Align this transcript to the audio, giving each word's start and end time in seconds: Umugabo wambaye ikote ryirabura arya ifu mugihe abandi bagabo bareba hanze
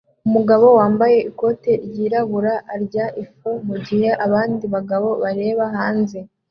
Umugabo 0.27 0.65
wambaye 0.79 1.17
ikote 1.29 1.71
ryirabura 1.85 2.53
arya 2.73 3.05
ifu 3.23 3.49
mugihe 3.67 4.09
abandi 4.25 4.63
bagabo 4.73 5.09
bareba 5.23 5.63
hanze 5.75 6.17